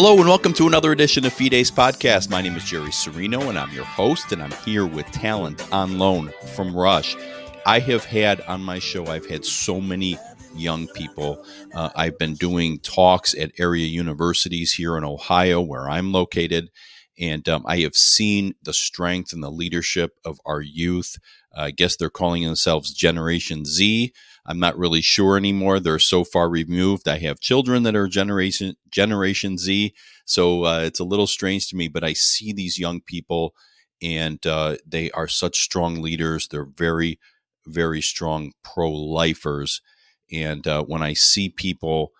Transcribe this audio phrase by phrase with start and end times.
[0.00, 2.30] Hello and welcome to another edition of Fides Podcast.
[2.30, 5.98] My name is Jerry Serino and I'm your host, and I'm here with talent on
[5.98, 7.16] loan from Rush.
[7.66, 10.16] I have had on my show, I've had so many
[10.54, 11.44] young people.
[11.74, 16.70] Uh, I've been doing talks at area universities here in Ohio, where I'm located,
[17.18, 21.16] and um, I have seen the strength and the leadership of our youth.
[21.52, 24.12] Uh, I guess they're calling themselves Generation Z.
[24.48, 25.78] I'm not really sure anymore.
[25.78, 27.06] They're so far removed.
[27.06, 31.76] I have children that are generation Generation Z, so uh, it's a little strange to
[31.76, 31.86] me.
[31.86, 33.54] But I see these young people,
[34.02, 36.48] and uh, they are such strong leaders.
[36.48, 37.20] They're very,
[37.66, 39.82] very strong pro-lifers.
[40.32, 42.12] And uh, when I see people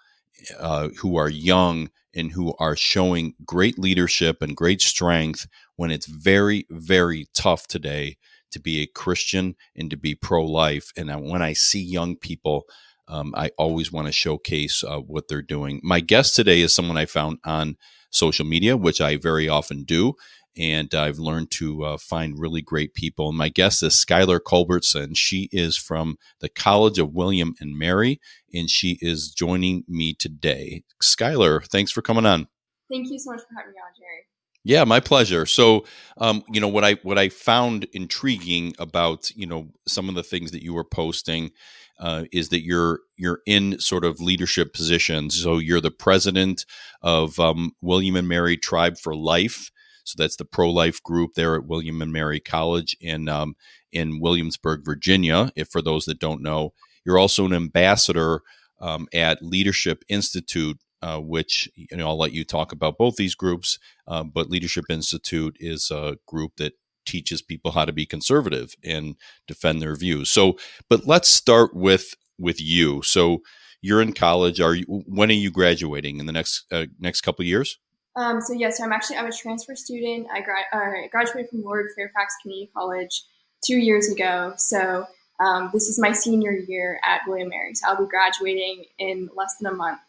[0.61, 6.07] uh, who are young and who are showing great leadership and great strength when it's
[6.07, 8.17] very, very tough today
[8.53, 10.93] to be a Christian and to be pro life.
[10.97, 12.65] And when I see young people,
[13.09, 15.81] um, I always want to showcase uh, what they're doing.
[15.83, 17.77] My guest today is someone I found on
[18.11, 20.15] social media, which I very often do.
[20.57, 23.29] And I've learned to uh, find really great people.
[23.29, 25.15] And my guest is Skylar Culbertson.
[25.15, 28.21] She is from the College of William and Mary,
[28.53, 30.83] and she is joining me today.
[31.01, 32.49] Skylar, thanks for coming on.
[32.91, 34.27] Thank you so much for having me on, Jerry.
[34.65, 35.47] Yeah, my pleasure.
[35.47, 35.85] So,
[36.19, 40.23] um, you know what I what I found intriguing about you know some of the
[40.23, 41.51] things that you were posting
[41.99, 45.41] uh, is that you're you're in sort of leadership positions.
[45.43, 46.67] So you're the president
[47.03, 49.71] of um, William and Mary Tribe for Life.
[50.05, 53.55] So that's the pro life group there at William and Mary College in um,
[53.93, 55.51] in Williamsburg, Virginia.
[55.57, 56.73] If for those that don't know,
[57.07, 58.41] you're also an ambassador
[58.81, 63.35] um, at Leadership Institute uh, which you know I'll let you talk about both these
[63.35, 63.79] groups.
[64.07, 66.75] Uh, but Leadership Institute is a group that
[67.07, 69.17] teaches people how to be conservative and
[69.47, 70.31] defend their views.
[70.31, 73.03] So, but let's start with with you.
[73.03, 73.43] So,
[73.81, 74.61] you're in college.
[74.61, 74.85] Are you?
[74.87, 76.19] When are you graduating?
[76.19, 77.79] In the next uh, next couple years?
[78.17, 80.27] Um, so yes, yeah, so I'm actually I'm a transfer student.
[80.33, 83.23] I gra- graduated from Lord Fairfax Community College
[83.65, 84.55] two years ago.
[84.57, 85.07] So
[85.41, 87.75] um, this is my senior year at William Mary.
[87.75, 90.01] So I'll be graduating in less than a month.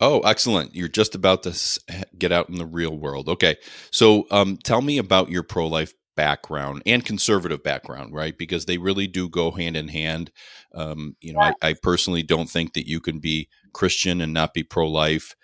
[0.00, 0.74] Oh, excellent.
[0.74, 1.80] You're just about to
[2.18, 3.28] get out in the real world.
[3.28, 3.56] Okay.
[3.90, 8.36] So um, tell me about your pro life background and conservative background, right?
[8.36, 10.30] Because they really do go hand in hand.
[10.74, 14.52] Um, you know, I, I, personally don't think that you can be Christian and not
[14.52, 15.34] be pro life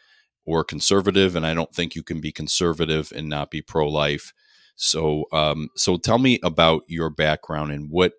[0.44, 1.34] or conservative.
[1.34, 4.33] And I don't think you can be conservative and not be pro life.
[4.77, 8.12] So, um, so tell me about your background and what,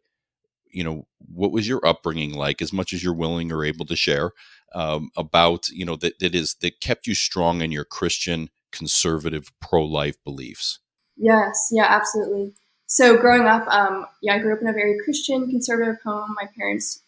[0.77, 3.95] you know, what was your upbringing like as much as you're willing or able to
[3.95, 4.31] share
[4.75, 9.51] um, about you know that that is that kept you strong in your Christian conservative
[9.59, 10.79] pro life beliefs.
[11.15, 12.53] Yes, yeah, absolutely.
[12.85, 16.35] So growing up, um, yeah, I grew up in a very Christian conservative home.
[16.39, 17.01] My parents,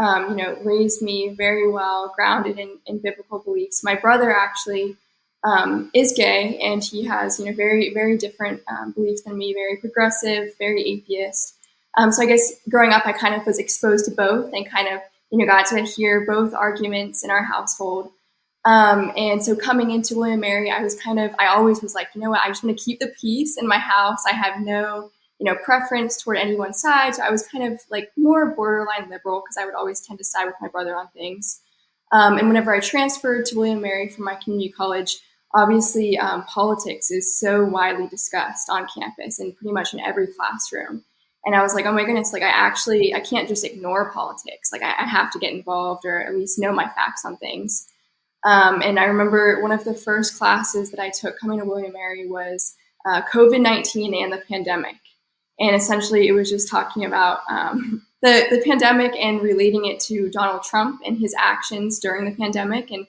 [0.00, 3.82] um, you know, raised me very well, grounded in, in biblical beliefs.
[3.82, 4.96] My brother actually
[5.42, 9.52] um, is gay, and he has you know very very different um, beliefs than me.
[9.52, 11.55] Very progressive, very atheist.
[11.96, 14.88] Um, so I guess growing up, I kind of was exposed to both and kind
[14.88, 18.10] of you know, got to hear both arguments in our household.
[18.64, 22.08] Um, and so coming into William Mary, I was kind of, I always was like,
[22.14, 24.24] you know what, I just want to keep the peace in my house.
[24.28, 27.14] I have no, you know, preference toward any one side.
[27.14, 30.24] So I was kind of like more borderline liberal because I would always tend to
[30.24, 31.60] side with my brother on things.
[32.12, 35.18] Um, and whenever I transferred to William Mary from my community college,
[35.54, 41.04] obviously um, politics is so widely discussed on campus and pretty much in every classroom
[41.46, 44.70] and I was like, oh my goodness, like I actually I can't just ignore politics.
[44.72, 47.86] Like I, I have to get involved or at least know my facts on things.
[48.44, 51.92] Um, and I remember one of the first classes that I took coming to William
[51.92, 52.74] Mary was
[53.08, 54.96] uh, COVID nineteen and the pandemic,
[55.60, 60.28] and essentially it was just talking about um, the the pandemic and relating it to
[60.30, 63.06] Donald Trump and his actions during the pandemic and.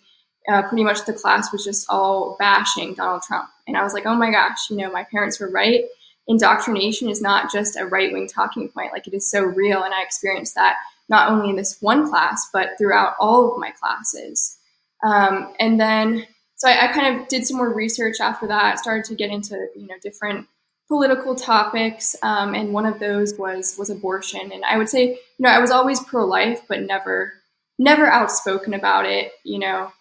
[0.49, 3.49] Uh, pretty much the class was just all bashing Donald Trump.
[3.67, 5.83] And I was like, oh my gosh, you know, my parents were right
[6.27, 8.91] indoctrination is not just a right wing talking point.
[8.91, 9.83] Like it is so real.
[9.83, 10.75] And I experienced that
[11.09, 14.57] not only in this one class, but throughout all of my classes.
[15.03, 16.25] Um, and then,
[16.55, 19.67] so I, I, kind of did some more research after that, started to get into,
[19.75, 20.47] you know, different
[20.87, 22.15] political topics.
[22.23, 24.51] Um, and one of those was, was abortion.
[24.51, 27.33] And I would say, you know, I was always pro life, but never,
[27.77, 29.91] never outspoken about it, you know,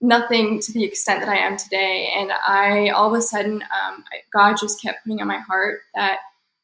[0.00, 2.12] nothing to the extent that I am today.
[2.16, 6.18] And I, all of a sudden, um, God just kept putting on my heart that,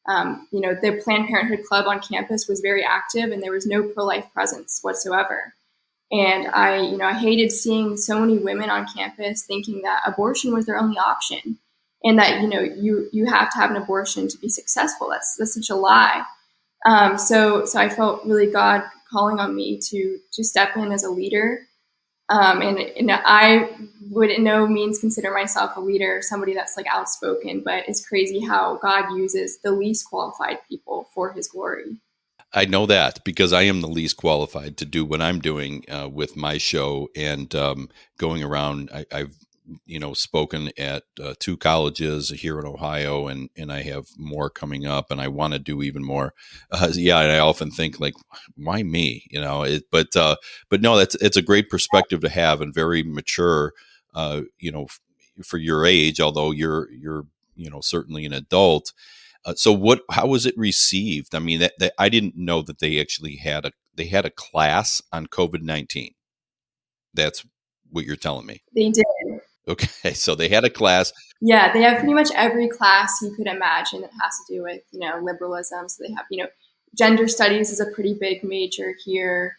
[0.07, 3.65] um, you know, the Planned Parenthood Club on campus was very active and there was
[3.65, 5.53] no pro life presence whatsoever.
[6.11, 10.53] And I, you know, I hated seeing so many women on campus thinking that abortion
[10.53, 11.57] was their only option
[12.03, 15.09] and that, you know, you, you have to have an abortion to be successful.
[15.09, 16.23] That's, that's such a lie.
[16.85, 21.03] Um, so, so I felt really God calling on me to, to step in as
[21.03, 21.67] a leader
[22.31, 23.69] Um, and, and I
[24.09, 28.39] would in no means consider myself a leader, somebody that's like outspoken, but it's crazy
[28.39, 31.97] how God uses the least qualified people for his glory.
[32.53, 36.07] I know that because I am the least qualified to do what I'm doing uh,
[36.09, 38.89] with my show and um, going around.
[38.93, 39.35] I, have
[39.85, 44.49] you know spoken at uh, two colleges here in Ohio, and and I have more
[44.49, 46.33] coming up, and I want to do even more.
[46.71, 48.15] Uh, yeah, I often think like,
[48.55, 49.25] why me?
[49.29, 50.35] You know, it, but uh,
[50.69, 53.73] but no, that's it's a great perspective to have and very mature.
[54.13, 54.99] Uh, you know, f-
[55.45, 57.25] for your age, although you're you're
[57.55, 58.93] you know certainly an adult
[59.45, 60.01] uh, so what?
[60.11, 61.33] How was it received?
[61.33, 64.29] I mean, that, that, I didn't know that they actually had a they had a
[64.29, 66.13] class on COVID nineteen.
[67.13, 67.45] That's
[67.89, 68.61] what you're telling me.
[68.75, 69.03] They did.
[69.67, 71.13] Okay, so they had a class.
[71.41, 74.81] Yeah, they have pretty much every class you could imagine that has to do with
[74.91, 75.89] you know liberalism.
[75.89, 76.49] So they have you know
[76.97, 79.57] gender studies is a pretty big major here,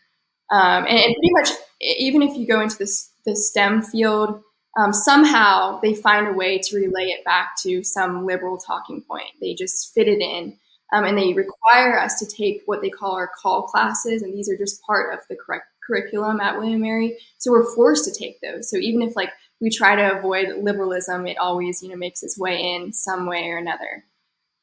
[0.50, 1.49] um, and, and pretty much
[1.81, 4.43] even if you go into this the STEM field,
[4.76, 9.31] um, somehow they find a way to relay it back to some liberal talking point.
[9.40, 10.58] They just fit it in.
[10.93, 14.50] Um, and they require us to take what they call our COLL classes, and these
[14.50, 17.19] are just part of the correct curriculum at William Mary.
[17.38, 18.70] So we're forced to take those.
[18.70, 19.31] So even if like
[19.61, 23.49] we try to avoid liberalism, it always you know makes its way in some way
[23.49, 24.05] or another.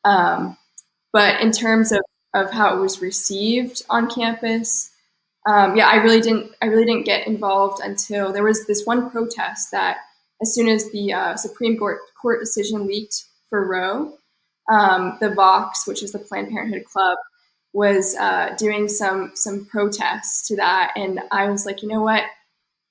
[0.04, 0.57] Um,
[1.12, 2.01] but in terms of,
[2.33, 4.92] of how it was received on campus,
[5.48, 6.51] um, yeah, I really didn't.
[6.62, 9.98] I really didn't get involved until there was this one protest that,
[10.42, 14.13] as soon as the uh, Supreme Court court decision leaked for Roe,
[14.72, 17.18] um, the Vox, which is the Planned Parenthood Club,
[17.74, 22.24] was uh, doing some some protests to that, and I was like, you know what?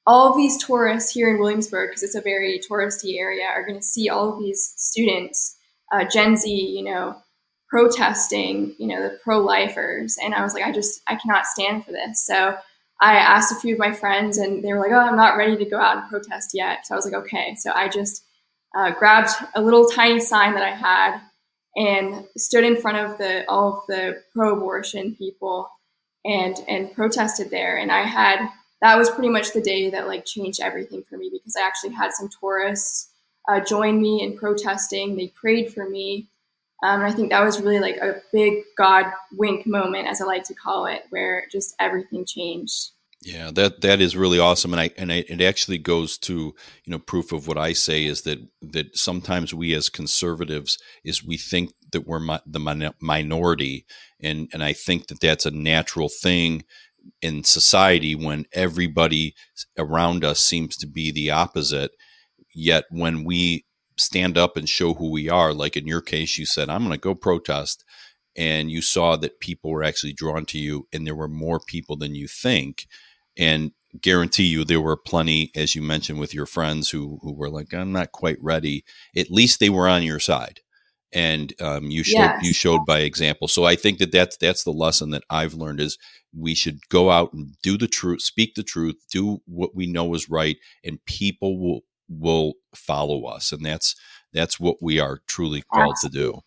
[0.07, 3.85] All these tourists here in Williamsburg, because it's a very touristy area, are going to
[3.85, 5.57] see all of these students,
[5.93, 7.15] uh, Gen Z, you know,
[7.69, 10.17] protesting, you know, the pro-lifers.
[10.23, 12.25] And I was like, I just, I cannot stand for this.
[12.25, 12.57] So
[13.01, 15.57] I asked a few of my friends and they were like, oh, I'm not ready
[15.57, 16.87] to go out and protest yet.
[16.87, 17.55] So I was like, okay.
[17.57, 18.25] So I just
[18.75, 21.21] uh, grabbed a little tiny sign that I had
[21.77, 25.69] and stood in front of the, all of the pro-abortion people
[26.25, 27.77] and, and protested there.
[27.79, 28.49] And I had,
[28.83, 31.95] that was pretty much the day that like changed everything for me because I actually
[31.95, 33.11] had some tourists
[33.49, 35.17] uh, join me in protesting.
[35.17, 36.29] They prayed for me.
[36.83, 40.25] Um, and I think that was really like a big God wink moment, as I
[40.27, 42.91] like to call it, where just everything changed.
[43.21, 46.55] Yeah, that that is really awesome, and I and I, it actually goes to
[46.85, 51.25] you know proof of what I say is that that sometimes we as conservatives is
[51.25, 53.87] we think that we're mi- the minority,
[54.21, 56.63] and and I think that that's a natural thing
[57.23, 59.35] in society when everybody
[59.77, 61.91] around us seems to be the opposite.
[62.55, 63.65] Yet when we
[63.97, 65.53] stand up and show who we are.
[65.53, 67.85] Like in your case, you said, I'm going to go protest.
[68.37, 71.97] And you saw that people were actually drawn to you, and there were more people
[71.97, 72.87] than you think.
[73.39, 77.51] And guarantee you, there were plenty, as you mentioned, with your friends who, who were
[77.51, 78.85] like, I'm not quite ready.
[79.17, 80.61] At least they were on your side.
[81.11, 82.45] And um, you showed yes.
[82.45, 83.49] you showed by example.
[83.49, 85.97] So I think that that's that's the lesson that I've learned is
[86.37, 90.13] we should go out and do the truth, speak the truth, do what we know
[90.13, 93.95] is right, and people will will follow us and that's
[94.33, 96.21] that's what we are truly called Absolutely.
[96.21, 96.41] to do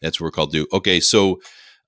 [0.00, 1.40] that's what we're called to do okay so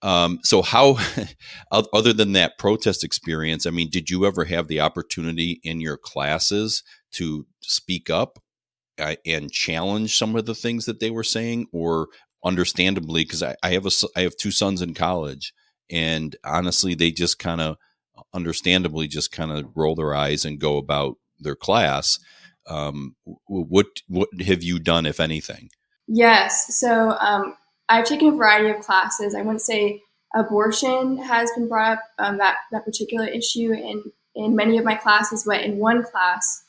[0.05, 0.97] um, so how
[1.73, 5.97] other than that protest experience i mean did you ever have the opportunity in your
[5.97, 8.39] classes to speak up
[8.99, 11.67] uh, and challenge some of the things that they were saying?
[11.73, 12.09] Or
[12.45, 15.55] understandably because I, I have a i have two sons in college
[15.91, 17.79] and honestly they just kind of
[18.35, 22.19] understandably just kind of roll their eyes and go about their class.
[22.69, 25.71] Um, what what have you done, if anything?
[26.07, 27.57] Yes, so um,
[27.89, 29.35] I've taken a variety of classes.
[29.35, 30.03] I wouldn't say
[30.35, 34.95] abortion has been brought up um, that that particular issue in in many of my
[34.95, 36.65] classes, but in one class,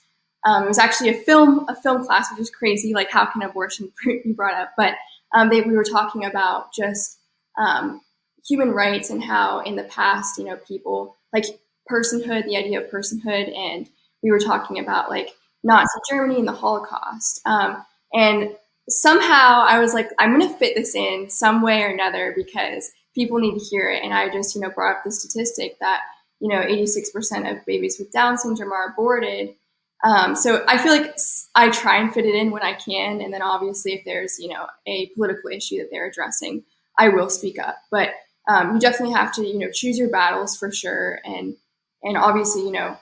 [0.46, 2.94] um, it was actually a film a film class, which is crazy.
[2.94, 4.72] Like, how can abortion be brought up?
[4.78, 4.96] But
[5.34, 7.18] um, they, we were talking about just
[7.58, 8.02] um,
[8.48, 11.46] human rights and how in the past, you know, people like
[11.90, 13.90] personhood, the idea of personhood, and
[14.22, 15.30] we were talking about like
[15.64, 17.42] Nazi Germany and the Holocaust.
[17.46, 18.56] Um, and
[18.90, 22.92] somehow I was like, I'm going to fit this in some way or another because
[23.14, 24.04] people need to hear it.
[24.04, 26.02] And I just, you know, brought up the statistic that,
[26.40, 29.56] you know, 86% of babies with Down syndrome are aborted.
[30.04, 31.16] Um, so I feel like
[31.56, 33.22] I try and fit it in when I can.
[33.22, 36.64] And then obviously, if there's, you know, a political issue that they're addressing,
[37.00, 37.78] I will speak up.
[37.90, 38.10] But
[38.48, 41.20] um, you definitely have to, you know, choose your battles for sure.
[41.24, 41.56] And,
[42.04, 42.98] and obviously, you know,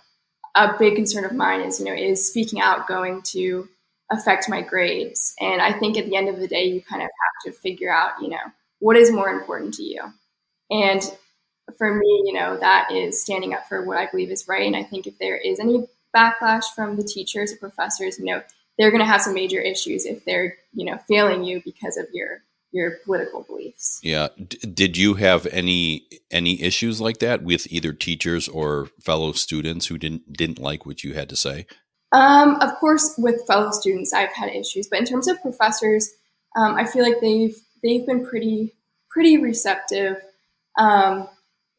[0.56, 3.68] a big concern of mine is, you know, is speaking out going to
[4.12, 5.36] affect my grades?
[5.40, 7.94] And I think at the end of the day, you kind of have to figure
[7.94, 8.38] out, you know,
[8.80, 10.02] what is more important to you.
[10.70, 11.02] And
[11.78, 14.66] for me, you know, that is standing up for what I believe is right.
[14.66, 18.20] And I think if there is any backlash from the teachers and professors.
[18.20, 18.42] You know,
[18.78, 22.08] they're going to have some major issues if they're you know failing you because of
[22.14, 24.00] your your political beliefs.
[24.02, 24.30] Yeah.
[24.36, 29.88] D- did you have any any issues like that with either teachers or fellow students
[29.88, 31.66] who didn't didn't like what you had to say?
[32.14, 36.12] Um, of course, with fellow students, I've had issues, but in terms of professors,
[36.56, 38.76] um, I feel like they've they've been pretty
[39.10, 40.18] pretty receptive.
[40.78, 41.28] Um,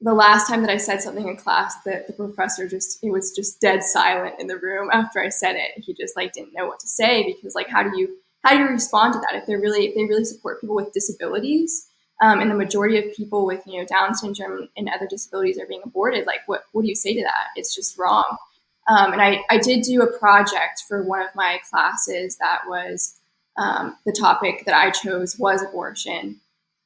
[0.01, 3.33] the last time that I said something in class, that the professor just it was
[3.33, 5.83] just dead silent in the room after I said it.
[5.83, 8.63] He just like didn't know what to say because like how do you how do
[8.63, 11.89] you respond to that if they're really if they really support people with disabilities
[12.23, 15.67] um, and the majority of people with you know Down syndrome and other disabilities are
[15.67, 18.37] being aborted like what what do you say to that it's just wrong
[18.87, 23.19] um, and I, I did do a project for one of my classes that was
[23.57, 26.41] um, the topic that I chose was abortion.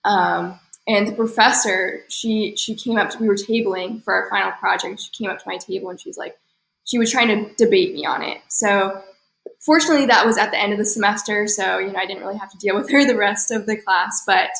[0.04, 4.52] Um, and the professor she she came up to we were tabling for our final
[4.52, 5.00] project.
[5.00, 6.38] She came up to my table and she's like
[6.84, 8.38] she was trying to debate me on it.
[8.48, 9.02] So
[9.60, 12.38] fortunately, that was at the end of the semester, so you know I didn't really
[12.38, 14.22] have to deal with her the rest of the class.
[14.26, 14.50] But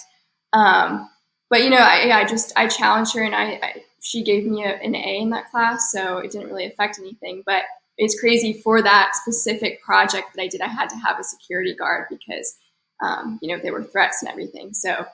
[0.53, 1.09] um,
[1.51, 4.65] but you know, I, I just I challenged her, and I, I she gave me
[4.65, 7.43] a, an A in that class, so it didn't really affect anything.
[7.45, 7.63] But
[7.97, 10.61] it's crazy for that specific project that I did.
[10.61, 12.57] I had to have a security guard because
[13.03, 14.73] um, you know there were threats and everything.
[14.73, 15.07] So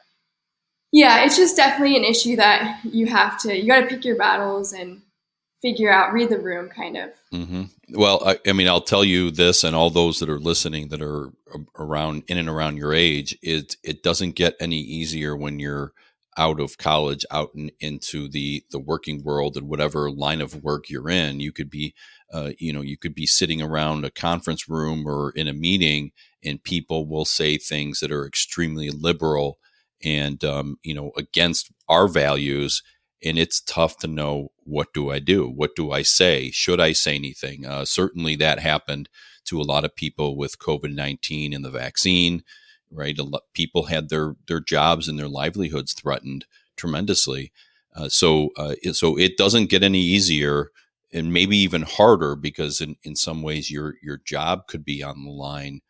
[0.92, 4.16] yeah, it's just definitely an issue that you have to you got to pick your
[4.16, 5.00] battles and
[5.64, 7.10] figure out, read the room, kind of.
[7.32, 7.62] Mm-hmm.
[7.94, 11.00] Well, I, I, mean, I'll tell you this, and all those that are listening that
[11.00, 11.32] are
[11.78, 15.92] around in and around your age, it it doesn't get any easier when you're
[16.36, 20.88] out of college, out in, into the the working world, and whatever line of work
[20.90, 21.40] you're in.
[21.40, 21.94] You could be,
[22.32, 26.12] uh, you know, you could be sitting around a conference room or in a meeting,
[26.44, 29.58] and people will say things that are extremely liberal
[30.04, 32.82] and um, you know against our values
[33.24, 35.48] and it's tough to know what do I do?
[35.48, 36.50] What do I say?
[36.50, 37.64] Should I say anything?
[37.66, 39.08] Uh, certainly, that happened
[39.46, 42.42] to a lot of people with COVID nineteen and the vaccine.
[42.94, 46.44] Right, a lot, people had their their jobs and their livelihoods threatened
[46.76, 47.52] tremendously.
[47.94, 50.70] Uh, so, uh, it, so it doesn't get any easier,
[51.12, 55.24] and maybe even harder because in, in some ways your your job could be on
[55.24, 55.80] the line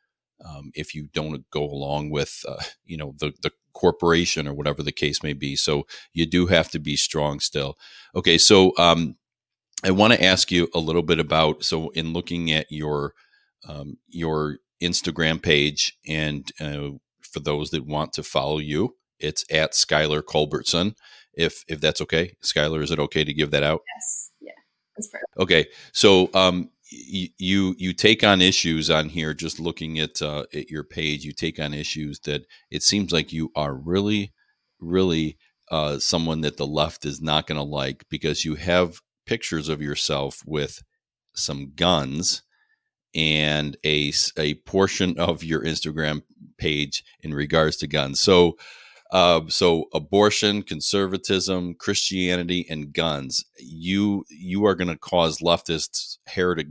[0.44, 4.82] um, if you don't go along with uh, you know the the corporation or whatever
[4.82, 5.56] the case may be.
[5.56, 7.76] So you do have to be strong still.
[8.14, 9.16] Okay, so um,
[9.84, 13.14] I want to ask you a little bit about so in looking at your
[13.68, 19.72] um, your Instagram page and uh, for those that want to follow you, it's at
[19.72, 20.94] Skylar Culbertson.
[21.32, 23.80] If if that's okay, Skylar, is it okay to give that out?
[23.96, 24.30] Yes.
[24.40, 24.52] Yeah.
[24.96, 25.36] That's perfect.
[25.38, 25.66] Okay.
[25.92, 30.84] So um, you you take on issues on here just looking at uh, at your
[30.84, 34.32] page you take on issues that it seems like you are really
[34.80, 35.36] really
[35.70, 39.80] uh, someone that the left is not going to like because you have pictures of
[39.80, 40.82] yourself with
[41.34, 42.42] some guns
[43.14, 46.22] and a a portion of your Instagram
[46.58, 48.56] page in regards to guns so
[49.14, 53.44] uh, so abortion, conservatism, Christianity, and guns.
[53.58, 56.64] You you are going to cause leftists' hair to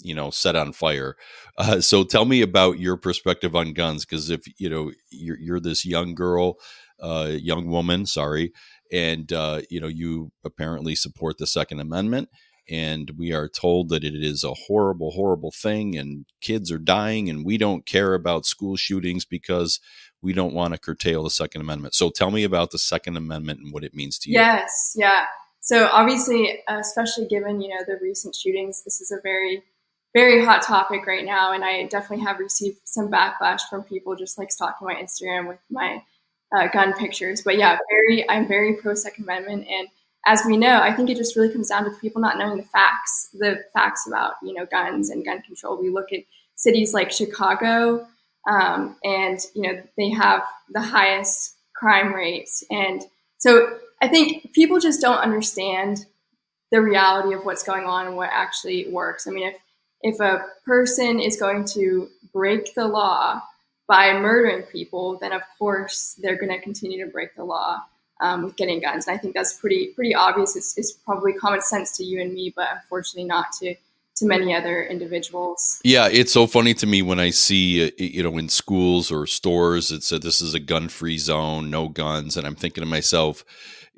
[0.00, 1.16] you know set on fire.
[1.56, 5.60] Uh, so tell me about your perspective on guns, because if you know you're, you're
[5.60, 6.56] this young girl,
[6.98, 8.52] uh, young woman, sorry,
[8.90, 12.28] and uh, you know you apparently support the Second Amendment
[12.68, 17.28] and we are told that it is a horrible, horrible thing, and kids are dying,
[17.28, 19.80] and we don't care about school shootings because
[20.22, 21.94] we don't want to curtail the Second Amendment.
[21.94, 24.38] So tell me about the Second Amendment and what it means to you.
[24.38, 25.26] Yes, yeah.
[25.60, 29.62] So obviously, especially given you know the recent shootings, this is a very,
[30.14, 34.38] very hot topic right now, and I definitely have received some backlash from people just
[34.38, 36.02] like stalking my Instagram with my
[36.56, 37.42] uh, gun pictures.
[37.42, 39.88] But yeah, very, I'm very pro Second Amendment, and
[40.26, 42.64] as we know, I think it just really comes down to people not knowing the
[42.64, 45.80] facts, the facts about you know guns and gun control.
[45.80, 46.20] We look at
[46.54, 48.06] cities like Chicago,
[48.48, 53.02] um, and you know they have the highest crime rates, and
[53.38, 56.06] so I think people just don't understand
[56.70, 59.26] the reality of what's going on and what actually works.
[59.26, 59.56] I mean, if
[60.02, 63.42] if a person is going to break the law
[63.86, 67.82] by murdering people, then of course they're going to continue to break the law
[68.24, 69.06] um, with getting guns.
[69.06, 70.56] And I think that's pretty pretty obvious.
[70.56, 73.74] It's, it's probably common sense to you and me, but unfortunately not to
[74.16, 75.80] to many other individuals.
[75.84, 79.26] Yeah, it's so funny to me when I see, uh, you know, in schools or
[79.26, 82.36] stores, it said this is a gun free zone, no guns.
[82.36, 83.44] And I'm thinking to myself,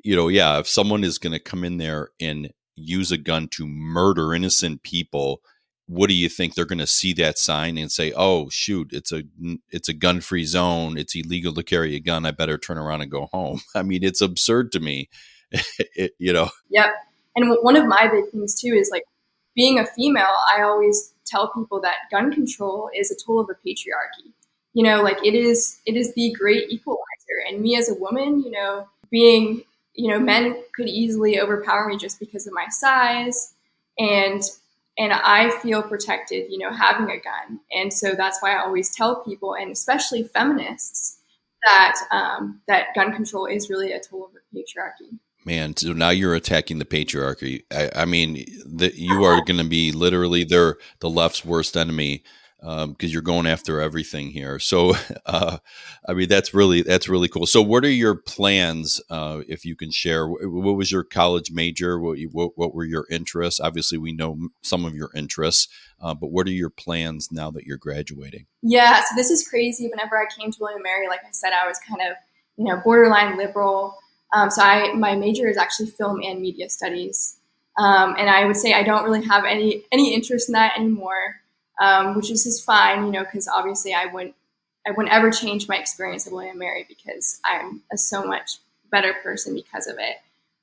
[0.03, 3.47] you know, yeah, if someone is going to come in there and use a gun
[3.49, 5.41] to murder innocent people,
[5.87, 9.11] what do you think they're going to see that sign and say oh shoot it's
[9.11, 9.23] a
[9.69, 13.01] it's a gun free zone it's illegal to carry a gun i better turn around
[13.01, 15.09] and go home i mean it's absurd to me
[15.95, 16.89] it, you know yep
[17.35, 19.03] and one of my big things too is like
[19.57, 23.55] being a female, I always tell people that gun control is a tool of the
[23.55, 24.31] patriarchy.
[24.73, 27.03] You know, like it is it is the great equalizer.
[27.49, 29.63] And me as a woman, you know, being
[29.95, 33.55] you know, men could easily overpower me just because of my size
[33.97, 34.43] and
[34.97, 37.59] and I feel protected, you know, having a gun.
[37.71, 41.19] And so that's why I always tell people, and especially feminists,
[41.65, 45.17] that um, that gun control is really a tool of the patriarchy.
[45.45, 47.63] Man, so now you're attacking the patriarchy.
[47.71, 52.23] I, I mean, that you are going to be literally their the left's worst enemy
[52.59, 54.57] because um, you're going after everything here.
[54.57, 54.95] So,
[55.25, 55.57] uh,
[56.07, 57.45] I mean, that's really that's really cool.
[57.45, 58.99] So, what are your plans?
[59.09, 61.99] Uh, if you can share, what was your college major?
[61.99, 63.59] What, what, what were your interests?
[63.59, 65.67] Obviously, we know some of your interests,
[66.01, 68.47] uh, but what are your plans now that you're graduating?
[68.63, 69.87] Yeah, so this is crazy.
[69.87, 72.17] Whenever I came to William Mary, like I said, I was kind of
[72.57, 73.95] you know borderline liberal.
[74.33, 77.37] Um, so, I my major is actually film and media studies,
[77.77, 81.35] um, and I would say I don't really have any any interest in that anymore
[81.79, 84.35] um, which is just fine, you know, because obviously I wouldn't
[84.87, 89.13] I wouldn't ever change my experience at William Mary because I'm a so much better
[89.21, 90.17] person because of it.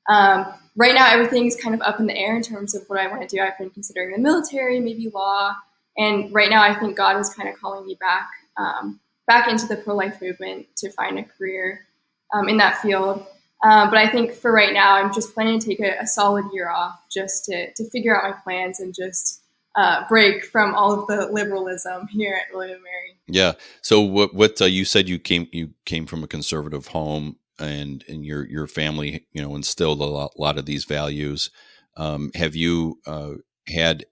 [0.09, 3.07] Um, right now, everything's kind of up in the air in terms of what I
[3.07, 3.43] want to do.
[3.43, 5.55] I've been considering the military, maybe law,
[5.97, 9.67] and right now, I think God is kind of calling me back um, back into
[9.67, 11.87] the pro life movement to find a career
[12.33, 13.27] um, in that field.
[13.63, 16.45] Um, but I think for right now, I'm just planning to take a, a solid
[16.53, 19.43] year off just to to figure out my plans and just
[19.77, 23.19] uh, break from all of the liberalism here at William Mary.
[23.27, 23.53] Yeah.
[23.83, 28.05] So what what uh, you said you came you came from a conservative home and
[28.09, 31.51] and your your family you know instilled a lot, lot of these values.
[31.97, 33.35] Um, have you uh,
[33.69, 34.05] had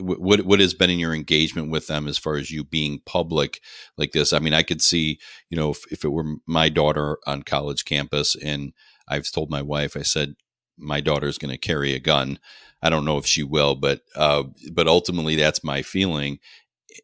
[0.00, 3.60] what what has been in your engagement with them as far as you being public
[3.96, 4.32] like this?
[4.32, 5.18] I mean, I could see
[5.48, 8.72] you know if, if it were my daughter on college campus and
[9.08, 10.34] I've told my wife, I said
[10.78, 12.38] my daughter's going to carry a gun.
[12.82, 16.38] I don't know if she will, but uh, but ultimately that's my feeling.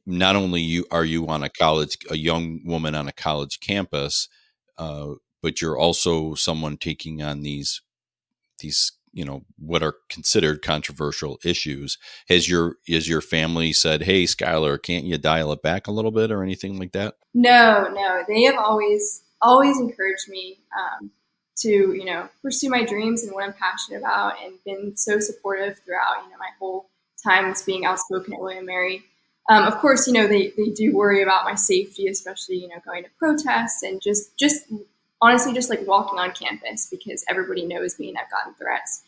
[0.05, 4.29] Not only you are you on a college, a young woman on a college campus,
[4.79, 7.83] uh, but you're also someone taking on these
[8.61, 11.99] these you know what are considered controversial issues.
[12.29, 16.11] Has your is your family said, "Hey, Skylar, can't you dial it back a little
[16.11, 17.15] bit" or anything like that?
[17.35, 18.23] No, no.
[18.29, 20.61] They have always always encouraged me.
[20.79, 21.11] Um,
[21.59, 25.79] to you know pursue my dreams and what I'm passionate about, and been so supportive
[25.85, 26.89] throughout you know my whole
[27.23, 29.05] time as being outspoken at William Mary.
[29.49, 32.77] Um, of course, you know they, they do worry about my safety, especially you know
[32.85, 34.67] going to protests and just just
[35.23, 39.03] honestly just like walking on campus because everybody knows me and I've gotten threats.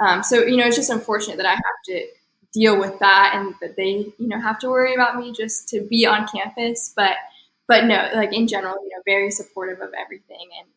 [0.00, 2.06] Um, so you know it's just unfortunate that I have to
[2.52, 5.80] deal with that and that they you know have to worry about me just to
[5.82, 6.92] be on campus.
[6.96, 7.16] But
[7.70, 10.68] but no, like in general, you know, very supportive of everything and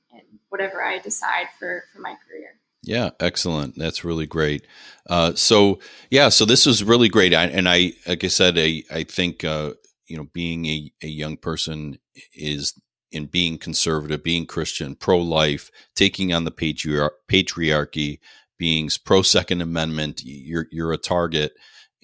[0.53, 2.59] whatever I decide for for my career.
[2.83, 3.75] Yeah, excellent.
[3.75, 4.67] That's really great.
[5.09, 5.79] Uh, so
[6.11, 7.33] yeah, so this was really great.
[7.33, 9.73] I, and I, like I said, I, I think uh,
[10.05, 11.97] you know, being a, a young person
[12.35, 12.79] is
[13.11, 18.19] in being conservative, being Christian, pro life, taking on the patriar- patriarchy,
[18.59, 20.21] being pro Second Amendment.
[20.23, 21.53] You're you're a target,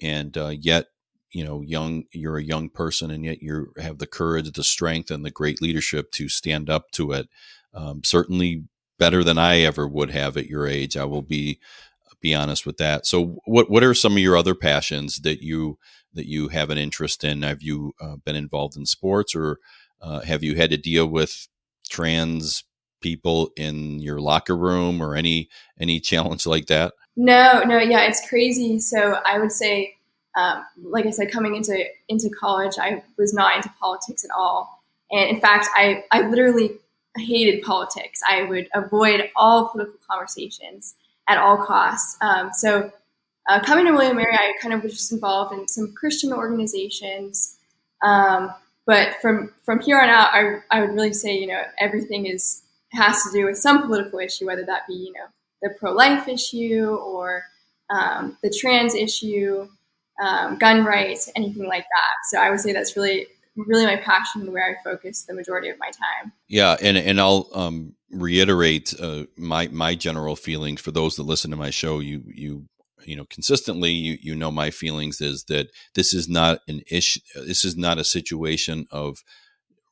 [0.00, 0.86] and uh, yet
[1.30, 5.10] you know young you're a young person and yet you have the courage the strength
[5.12, 7.28] and the great leadership to stand up to it
[7.74, 8.64] um, certainly
[8.98, 10.96] better than I ever would have at your age.
[10.96, 11.58] I will be
[12.20, 13.06] be honest with that.
[13.06, 15.78] So, what what are some of your other passions that you
[16.12, 17.42] that you have an interest in?
[17.42, 19.58] Have you uh, been involved in sports, or
[20.00, 21.48] uh, have you had to deal with
[21.88, 22.64] trans
[23.00, 25.48] people in your locker room, or any
[25.80, 26.92] any challenge like that?
[27.16, 28.78] No, no, yeah, it's crazy.
[28.78, 29.96] So, I would say,
[30.36, 34.82] um, like I said, coming into into college, I was not into politics at all,
[35.10, 36.72] and in fact, I I literally
[37.16, 38.20] hated politics.
[38.28, 40.94] I would avoid all political conversations
[41.28, 42.16] at all costs.
[42.20, 42.92] Um, so,
[43.48, 47.56] uh, coming to William Mary, I kind of was just involved in some Christian organizations.
[48.02, 48.52] Um,
[48.86, 52.62] but from from here on out, I, I would really say you know everything is
[52.92, 55.26] has to do with some political issue, whether that be you know
[55.62, 57.44] the pro life issue or
[57.90, 59.68] um, the trans issue,
[60.22, 62.14] um, gun rights, anything like that.
[62.30, 63.26] So I would say that's really
[63.66, 66.32] really my passion and where I focus the majority of my time.
[66.48, 71.50] Yeah, and and I'll um, reiterate uh, my my general feelings for those that listen
[71.50, 72.00] to my show.
[72.00, 72.66] You you
[73.04, 77.20] you know consistently you you know my feelings is that this is not an issue.
[77.34, 79.18] This is not a situation of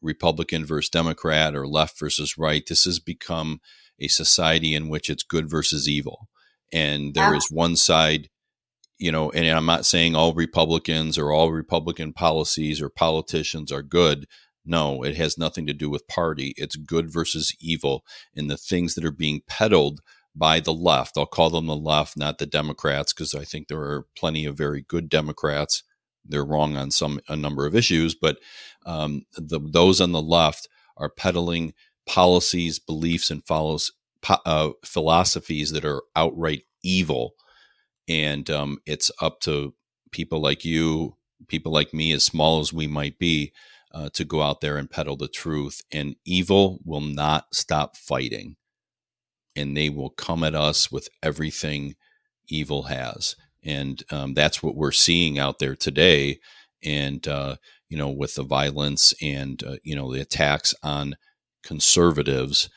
[0.01, 2.65] Republican versus Democrat or left versus right.
[2.67, 3.61] This has become
[4.01, 6.29] a society in which it's good versus evil,
[6.73, 7.39] and there Absolutely.
[7.39, 8.29] is one side
[8.99, 13.83] you know, and I'm not saying all Republicans or all Republican policies or politicians are
[13.83, 14.27] good.
[14.65, 16.53] No, it has nothing to do with party.
[16.57, 18.05] It's good versus evil.
[18.35, 20.01] And the things that are being peddled
[20.35, 21.19] by the left.
[21.19, 24.57] I'll call them the left, not the Democrats, because I think there are plenty of
[24.57, 25.83] very good Democrats.
[26.25, 28.39] They're wrong on some a number of issues, but
[28.87, 31.75] um, the, those on the left are peddling
[32.07, 33.93] policies, beliefs, and follows
[34.29, 37.35] uh, philosophies that are outright evil.
[38.09, 39.75] And um, it's up to
[40.13, 41.17] people like you,
[41.47, 43.53] people like me, as small as we might be,
[43.93, 45.83] uh, to go out there and peddle the truth.
[45.93, 48.57] And evil will not stop fighting
[49.59, 51.97] and they will come at us with everything
[52.49, 53.35] evil has.
[53.65, 56.39] And um, that's what we're seeing out there today.
[56.85, 57.57] And, uh,
[57.89, 61.17] you know, with the violence and, uh, you know, the attacks on
[61.65, 62.71] conservatives,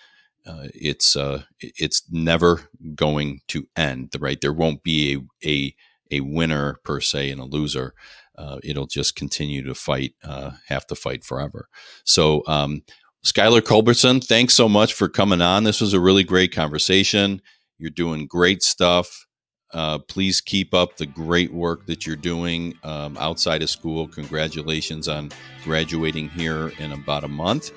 [0.46, 4.40] uh, it's uh, it's never going to end, right?
[4.42, 5.76] There won't be a, a,
[6.12, 7.94] a winner per se and a loser.
[8.38, 11.68] Uh, it'll just continue to fight, uh, have to fight forever.
[12.04, 12.84] So, um,
[13.24, 15.64] Skylar Culbertson, thanks so much for coming on.
[15.64, 17.42] This was a really great conversation.
[17.78, 19.28] You're doing great stuff.
[19.74, 24.08] Uh, please keep up the great work that you're doing um, outside of school.
[24.08, 25.32] Congratulations on
[25.64, 27.72] graduating here in about a month.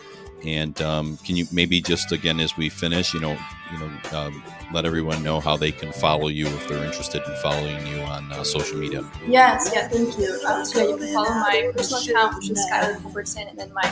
[0.44, 3.38] And um, can you maybe just again as we finish, you know,
[3.74, 7.36] you know, um, let everyone know how they can follow you if they're interested in
[7.36, 9.04] following you on uh, social media.
[9.26, 10.40] Yes, yeah, thank you.
[10.46, 13.72] Um, so yeah, you can follow my personal account, which is Skylar Culbertson, and then
[13.72, 13.82] my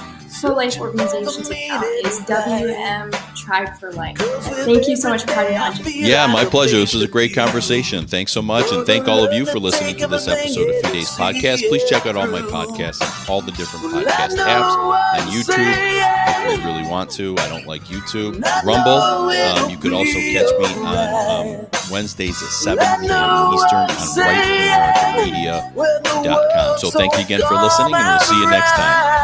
[0.40, 4.18] pro life organization's account is WM Tribe for Life.
[4.18, 5.72] Thank you so much for having me on.
[5.84, 6.76] Yeah, my pleasure.
[6.78, 8.06] This was a great conversation.
[8.06, 11.10] Thanks so much, and thank all of you for listening to this episode of Fides
[11.16, 11.68] Podcast.
[11.68, 16.12] Please check out all my podcasts, all the different podcast apps, on YouTube
[16.48, 17.36] if you really want to.
[17.38, 18.42] I don't like YouTube.
[18.64, 18.90] Rumble.
[18.92, 20.96] Um, you could also catch me on
[21.32, 21.46] um,
[21.90, 23.54] Wednesdays at 7 p.m.
[23.54, 23.88] Eastern on
[24.20, 26.78] rightwingamericanmedia.com.
[26.78, 29.22] So thank you again for listening, and we'll see you next time.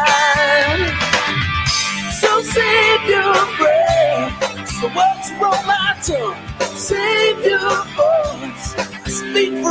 [2.19, 4.67] So save your breath.
[4.81, 6.35] So what's wrong, my tongue?
[6.75, 8.73] Save your voice.
[9.05, 9.67] Speak for